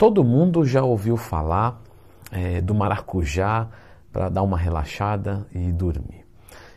[0.00, 1.82] Todo mundo já ouviu falar
[2.32, 3.68] é, do maracujá
[4.10, 6.24] para dar uma relaxada e dormir.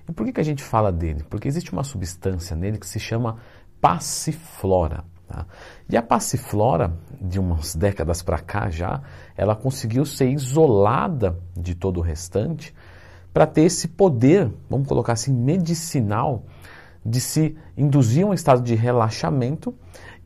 [0.05, 1.23] E por que, que a gente fala dele?
[1.29, 3.37] Porque existe uma substância nele que se chama
[3.79, 5.05] passiflora.
[5.25, 5.45] Tá?
[5.89, 6.91] E a passiflora,
[7.21, 9.01] de umas décadas para cá já,
[9.37, 12.75] ela conseguiu ser isolada de todo o restante
[13.33, 16.43] para ter esse poder, vamos colocar assim, medicinal,
[17.05, 19.73] de se induzir um estado de relaxamento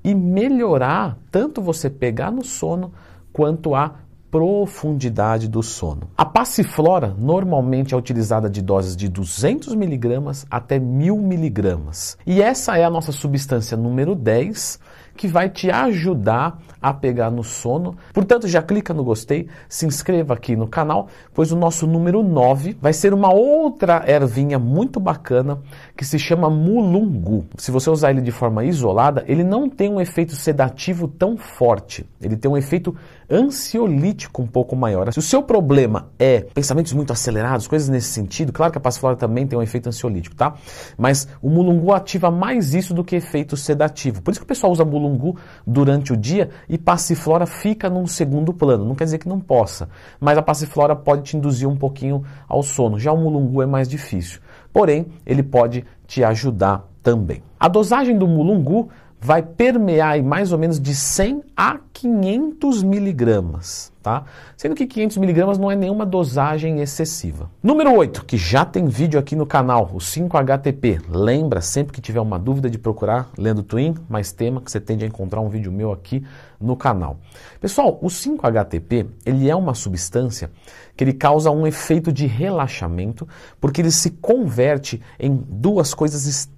[0.03, 2.91] e melhorar tanto você pegar no sono
[3.31, 3.95] quanto a
[4.29, 6.09] profundidade do sono.
[6.17, 12.17] A passiflora normalmente é utilizada de doses de 200 miligramas até 1000 miligramas.
[12.25, 14.79] E essa é a nossa substância número 10
[15.17, 17.97] que vai te ajudar a pegar no sono.
[18.13, 22.77] Portanto, já clica no gostei, se inscreva aqui no canal, pois o nosso número 9
[22.79, 25.59] vai ser uma outra ervinha muito bacana
[25.95, 27.45] que se chama mulungu.
[27.57, 32.05] Se você usar ele de forma isolada, ele não tem um efeito sedativo tão forte.
[32.21, 32.95] Ele tem um efeito
[33.29, 35.11] ansiolítico um pouco maior.
[35.11, 39.15] Se o seu problema é pensamentos muito acelerados, coisas nesse sentido, claro que a passiflora
[39.15, 40.55] também tem um efeito ansiolítico, tá?
[40.97, 44.21] Mas o mulungu ativa mais isso do que efeito sedativo.
[44.21, 45.06] Por isso que o pessoal usa mulungu
[45.65, 48.85] durante o dia e passiflora fica num segundo plano.
[48.85, 52.63] Não quer dizer que não possa, mas a passiflora pode te induzir um pouquinho ao
[52.63, 52.99] sono.
[52.99, 54.39] Já o mulungu é mais difícil.
[54.73, 57.41] Porém, ele pode te ajudar também.
[57.59, 64.23] A dosagem do mulungu vai permear mais ou menos de 100 a 500 miligramas, tá?
[64.55, 67.51] Sendo que 500 miligramas não é nenhuma dosagem excessiva.
[67.61, 71.01] Número 8, que já tem vídeo aqui no canal, o 5-HTP.
[71.09, 75.03] Lembra sempre que tiver uma dúvida de procurar Lendo Twin, mais tema, que você tende
[75.03, 76.25] a encontrar um vídeo meu aqui
[76.57, 77.19] no canal.
[77.59, 80.49] Pessoal, o 5-HTP, ele é uma substância
[80.95, 83.27] que ele causa um efeito de relaxamento,
[83.59, 86.56] porque ele se converte em duas coisas extremamente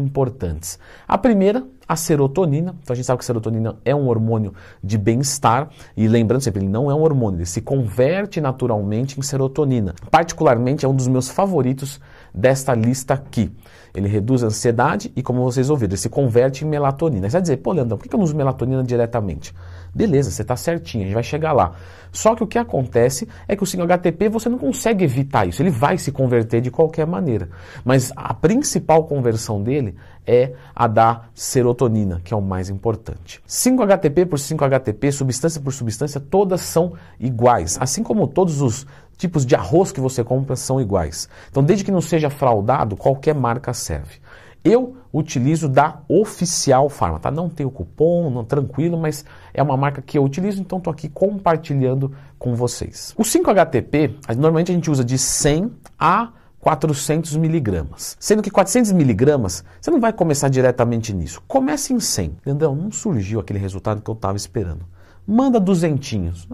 [0.00, 0.78] importantes.
[1.08, 2.74] A primeira, a serotonina.
[2.82, 6.62] Então a gente sabe que a serotonina é um hormônio de bem-estar e lembrando sempre,
[6.62, 9.94] ele não é um hormônio, ele se converte naturalmente em serotonina.
[10.10, 12.00] Particularmente é um dos meus favoritos
[12.34, 13.50] desta lista aqui.
[13.94, 17.28] Ele reduz a ansiedade e, como vocês ouviram, ele se converte em melatonina.
[17.28, 19.54] Você vai dizer, pô, Leandrão, por que eu não uso melatonina diretamente?
[19.94, 21.72] Beleza, você está certinho, a gente vai chegar lá.
[22.10, 25.70] Só que o que acontece é que o 5-HTP você não consegue evitar isso, ele
[25.70, 27.48] vai se converter de qualquer maneira.
[27.84, 29.94] Mas a principal conversão dele
[30.26, 33.42] é a da serotonina, que é o mais importante.
[33.46, 37.76] 5-HTP por 5-HTP, substância por substância, todas são iguais.
[37.80, 38.86] Assim como todos os
[39.16, 41.28] tipos de arroz que você compra são iguais.
[41.50, 44.20] Então, desde que não seja fraudado, qualquer marca serve.
[44.64, 47.30] Eu utilizo da Oficial Pharma, tá?
[47.30, 50.92] Não tem o cupom, não, tranquilo, mas é uma marca que eu utilizo, então estou
[50.92, 53.12] aqui compartilhando com vocês.
[53.16, 56.30] O 5-HTP, normalmente a gente usa de 100 a
[56.60, 58.16] 400 miligramas.
[58.20, 61.42] Sendo que 400 miligramas, você não vai começar diretamente nisso.
[61.48, 62.36] Comece em 100.
[62.46, 64.86] Leandrão, não surgiu aquele resultado que eu estava esperando.
[65.26, 66.48] Manda duzentinhos.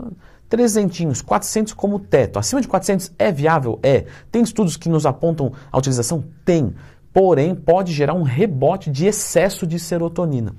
[0.48, 2.38] Trezentinhos, 400 como teto.
[2.38, 3.78] Acima de 400 é viável?
[3.82, 4.06] É.
[4.32, 6.24] Tem estudos que nos apontam a utilização?
[6.42, 6.74] Tem
[7.18, 10.54] porém pode gerar um rebote de excesso de serotonina.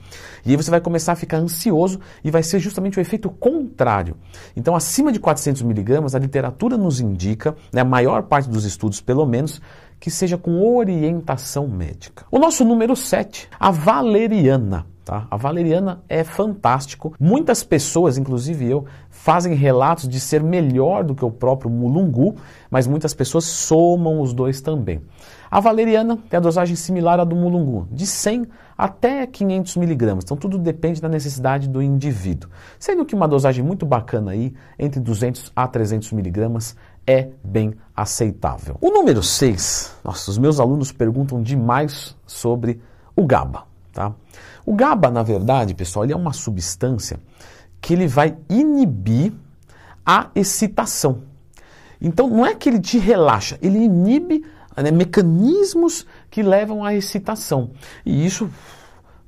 [0.46, 4.18] E aí você vai começar a ficar ansioso e vai ser justamente o efeito contrário.
[4.58, 9.00] Então, acima de 400 miligramas, a literatura nos indica, né, a maior parte dos estudos
[9.00, 9.62] pelo menos,
[10.02, 12.26] que seja com orientação médica.
[12.30, 14.86] O nosso número 7, a valeriana.
[15.10, 15.26] Tá?
[15.32, 17.16] A valeriana é fantástico.
[17.20, 22.36] Muitas pessoas, inclusive eu, fazem relatos de ser melhor do que o próprio mulungu,
[22.70, 25.02] mas muitas pessoas somam os dois também.
[25.50, 28.46] A valeriana tem a dosagem similar à do mulungu, de 100
[28.78, 30.24] até 500 miligramas.
[30.26, 32.48] Então tudo depende da necessidade do indivíduo.
[32.78, 36.76] Sendo que uma dosagem muito bacana aí, entre 200 a 300 miligramas,
[37.08, 38.78] é bem aceitável.
[38.80, 42.80] O número 6, nossa, os meus alunos perguntam demais sobre
[43.16, 43.69] o GABA.
[44.00, 44.14] Tá?
[44.66, 47.20] O GABA, na verdade, pessoal, ele é uma substância
[47.82, 49.34] que ele vai inibir
[50.06, 51.24] a excitação.
[52.00, 54.46] Então não é que ele te relaxa, ele inibe
[54.78, 57.72] né, mecanismos que levam à excitação.
[58.06, 58.50] E isso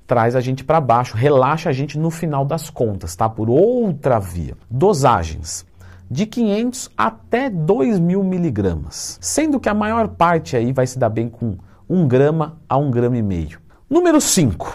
[0.07, 3.27] traz a gente para baixo, relaxa a gente no final das contas, tá?
[3.27, 4.55] Por outra via.
[4.69, 5.65] Dosagens
[6.09, 11.09] de 500 até 2 mil miligramas, sendo que a maior parte aí vai se dar
[11.09, 11.57] bem com
[11.89, 13.60] 1 grama a 1 grama e meio.
[13.91, 14.73] Número 5.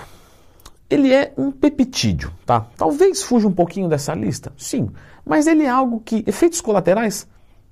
[0.91, 2.67] Ele é um peptídeo, tá?
[2.77, 4.91] Talvez fuja um pouquinho dessa lista, sim,
[5.25, 7.27] mas ele é algo que efeitos colaterais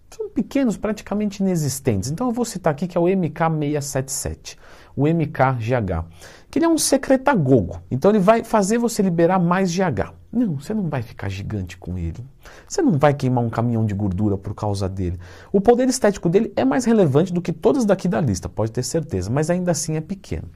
[0.08, 2.10] são pequenos, praticamente inexistentes.
[2.10, 4.56] Então eu vou citar aqui que é o MK677,
[4.96, 6.06] o MKGH,
[6.50, 7.78] que ele é um secretagogo.
[7.90, 10.14] Então ele vai fazer você liberar mais GH.
[10.34, 12.24] Não, você não vai ficar gigante com ele.
[12.66, 15.18] Você não vai queimar um caminhão de gordura por causa dele.
[15.52, 18.82] O poder estético dele é mais relevante do que todas daqui da lista, pode ter
[18.82, 20.48] certeza, mas ainda assim é pequeno.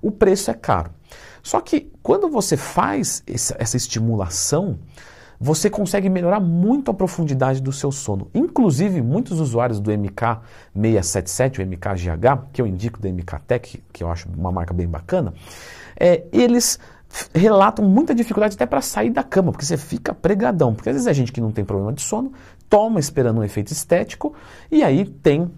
[0.00, 0.90] O preço é caro.
[1.42, 4.78] Só que quando você faz essa estimulação,
[5.38, 8.30] você consegue melhorar muito a profundidade do seu sono.
[8.34, 14.28] Inclusive, muitos usuários do MK677, o MKGH, que eu indico da MKTech, que eu acho
[14.30, 15.34] uma marca bem bacana,
[15.98, 16.78] é, eles
[17.34, 20.74] relatam muita dificuldade até para sair da cama, porque você fica pregadão.
[20.74, 22.32] Porque às vezes é gente que não tem problema de sono,
[22.68, 24.34] toma esperando um efeito estético
[24.70, 25.50] e aí tem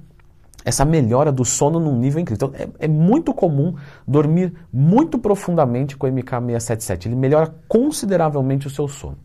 [0.64, 2.48] essa melhora do sono num nível incrível.
[2.48, 3.74] Então, é, é, muito comum
[4.06, 7.06] dormir muito profundamente com o MK677.
[7.06, 9.16] Ele melhora consideravelmente o seu sono.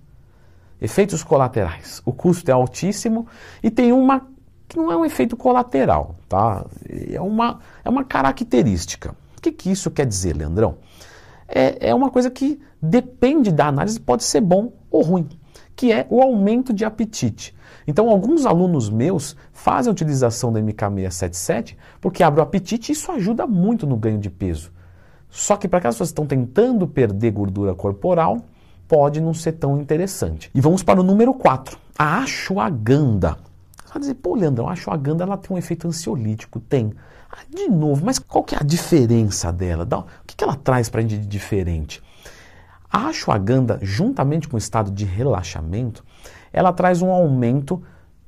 [0.82, 2.02] Efeitos colaterais.
[2.06, 3.28] O custo é altíssimo
[3.62, 4.28] e tem uma
[4.68, 6.66] que não é um efeito colateral, tá?
[6.90, 9.16] É uma, é uma característica.
[9.38, 10.78] O que, que isso quer dizer, Leandrão?
[11.48, 15.28] É, é uma coisa que depende da análise, pode ser bom ou ruim,
[15.76, 17.56] que é o aumento de apetite.
[17.88, 23.12] Então, alguns alunos meus fazem a utilização da MK677 porque abre o apetite e isso
[23.12, 24.72] ajuda muito no ganho de peso.
[25.30, 28.38] Só que para aquelas pessoas que estão tentando perder gordura corporal,
[28.88, 30.52] pode não ser tão interessante.
[30.54, 33.38] E vamos para o número 4, a ashwagandha.
[33.94, 36.60] Vai dizer, pô, Leandrão, a ashwagandha ela tem um efeito ansiolítico.
[36.60, 36.92] Tem.
[37.32, 39.84] Ah, de novo, mas qual que é a diferença dela?
[39.84, 42.02] O que, que ela traz para a gente de diferente?
[42.92, 46.04] A ashwagandha, juntamente com o estado de relaxamento,
[46.52, 47.84] ela traz um aumento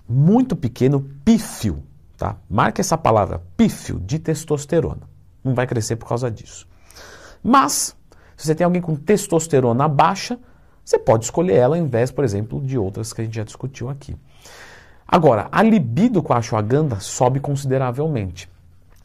[0.07, 1.81] muito pequeno, pífio,
[2.15, 2.37] tá?
[2.47, 5.01] Marque essa palavra, pífio, de testosterona.
[5.43, 6.67] Não vai crescer por causa disso.
[7.43, 7.95] Mas,
[8.37, 10.39] se você tem alguém com testosterona baixa,
[10.83, 13.89] você pode escolher ela ao invés, por exemplo, de outras que a gente já discutiu
[13.89, 14.15] aqui.
[15.07, 18.49] Agora, a libido com a ashwagandha sobe consideravelmente.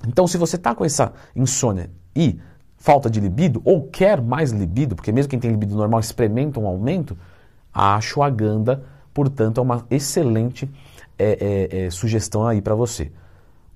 [0.06, 2.40] Então, se você está com essa insônia e
[2.76, 6.66] falta de libido, ou quer mais libido, porque mesmo quem tem libido normal experimenta um
[6.66, 7.16] aumento,
[7.72, 8.82] a ashwagandha
[9.12, 10.70] Portanto, é uma excelente
[11.18, 13.10] é, é, é, sugestão aí para você.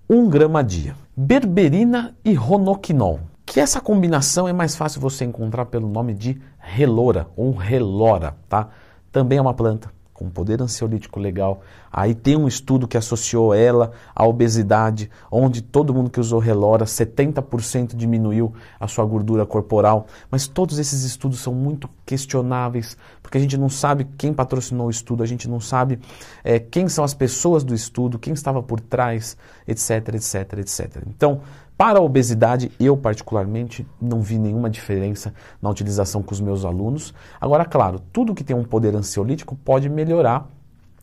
[0.08, 0.94] Um grama dia.
[1.16, 3.20] Berberina e ronoquinol.
[3.44, 8.68] Que essa combinação é mais fácil você encontrar pelo nome de relora ou relora, tá?
[9.12, 11.60] Também é uma planta com poder ansiolítico legal.
[11.92, 16.84] Aí tem um estudo que associou ela à obesidade, onde todo mundo que usou Relora,
[16.84, 20.06] 70% diminuiu a sua gordura corporal.
[20.30, 24.90] Mas todos esses estudos são muito questionáveis, porque a gente não sabe quem patrocinou o
[24.90, 25.98] estudo, a gente não sabe
[26.44, 31.02] é, quem são as pessoas do estudo, quem estava por trás, etc, etc, etc.
[31.08, 31.40] Então,
[31.76, 37.12] para a obesidade, eu particularmente não vi nenhuma diferença na utilização com os meus alunos.
[37.40, 40.48] Agora, claro, tudo que tem um poder ansiolítico pode melhorar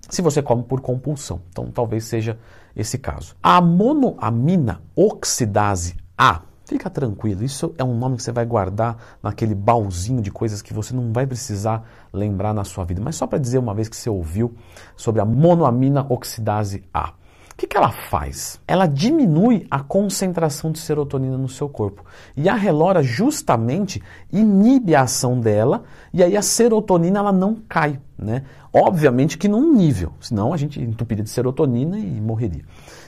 [0.09, 1.41] se você come por compulsão.
[1.49, 2.39] Então, talvez seja
[2.75, 3.35] esse caso.
[3.43, 6.41] A monoamina oxidase A.
[6.65, 10.73] Fica tranquilo, isso é um nome que você vai guardar naquele baúzinho de coisas que
[10.73, 13.01] você não vai precisar lembrar na sua vida.
[13.03, 14.55] Mas só para dizer uma vez que você ouviu
[14.95, 17.11] sobre a monoamina oxidase A
[17.61, 18.59] que, que ela faz?
[18.67, 22.03] Ela diminui a concentração de serotonina no seu corpo.
[22.35, 24.01] E a relora justamente
[24.33, 27.99] inibe a ação dela e aí a serotonina ela não cai.
[28.17, 28.43] Né?
[28.73, 32.63] Obviamente que num nível, senão a gente entupiria de serotonina e morreria.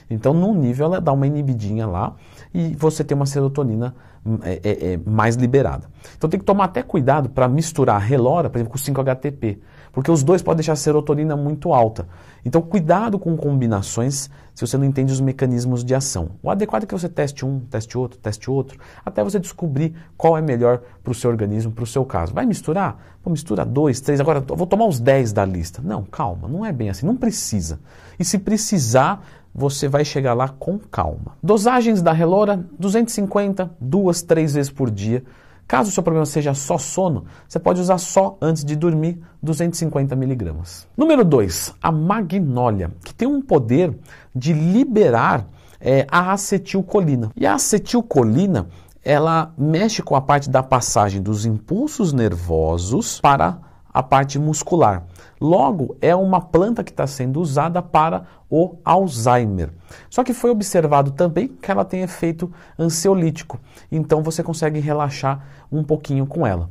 [0.07, 2.15] Então, num nível, ela dá uma inibidinha lá
[2.53, 5.89] e você tem uma serotonina hum, é, é, é, mais liberada.
[6.15, 9.59] Então, tem que tomar até cuidado para misturar a relora, por exemplo, com 5-HTP,
[9.93, 12.07] porque os dois podem deixar a serotonina muito alta.
[12.43, 16.31] Então, cuidado com combinações se você não entende os mecanismos de ação.
[16.41, 20.35] O adequado é que você teste um, teste outro, teste outro, até você descobrir qual
[20.35, 22.33] é melhor para o seu organismo, para o seu caso.
[22.33, 22.97] Vai misturar?
[23.23, 25.81] Pô, mistura dois, três, agora vou tomar os dez da lista.
[25.83, 27.79] Não, calma, não é bem assim, não precisa.
[28.19, 31.37] E se precisar, você vai chegar lá com calma.
[31.41, 35.23] Dosagens da Relora, 250, duas, três vezes por dia.
[35.67, 40.15] Caso o seu problema seja só sono, você pode usar só antes de dormir 250
[40.15, 40.87] miligramas.
[40.95, 43.97] Número 2, a magnólia, que tem um poder
[44.35, 45.47] de liberar
[45.79, 47.31] é, a acetilcolina.
[47.35, 48.67] E a acetilcolina,
[49.03, 53.59] ela mexe com a parte da passagem dos impulsos nervosos para
[53.93, 55.03] a parte muscular.
[55.39, 59.71] Logo, é uma planta que está sendo usada para o Alzheimer.
[60.09, 63.59] Só que foi observado também que ela tem efeito ansiolítico,
[63.91, 66.69] então você consegue relaxar um pouquinho com ela.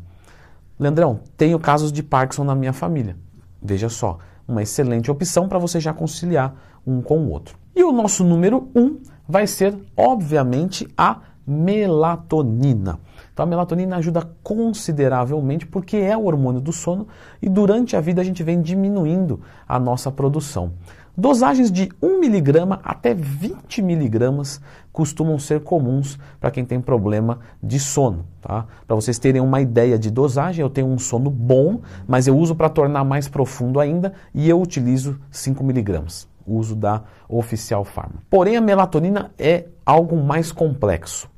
[0.78, 3.16] Leandrão, tenho casos de Parkinson na minha família.
[3.60, 6.54] Veja só, uma excelente opção para você já conciliar
[6.86, 7.56] um com o outro.
[7.74, 8.98] E o nosso número um
[9.28, 12.98] vai ser, obviamente, a melatonina.
[13.42, 17.08] Então a melatonina ajuda consideravelmente porque é o hormônio do sono
[17.40, 20.74] e durante a vida a gente vem diminuindo a nossa produção.
[21.16, 24.60] Dosagens de 1 miligrama até 20 miligramas
[24.92, 28.24] costumam ser comuns para quem tem problema de sono.
[28.40, 28.64] Tá?
[28.86, 32.54] Para vocês terem uma ideia de dosagem, eu tenho um sono bom, mas eu uso
[32.54, 36.28] para tornar mais profundo ainda e eu utilizo 5 miligramas.
[36.46, 38.22] Uso da Oficial Pharma.
[38.30, 41.31] Porém, a melatonina é algo mais complexo.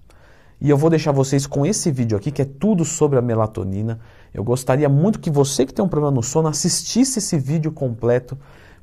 [0.65, 4.01] E eu vou deixar vocês com esse vídeo aqui, que é tudo sobre a melatonina.
[4.33, 8.39] Eu gostaria muito que você que tem um problema no sono assistisse esse vídeo completo,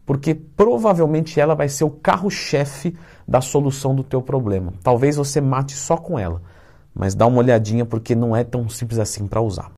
[0.06, 2.96] porque provavelmente ela vai ser o carro-chefe
[3.28, 4.74] da solução do teu problema.
[4.84, 6.44] Talvez você mate só com ela,
[6.94, 9.68] mas dá uma olhadinha porque não é tão simples assim para usar.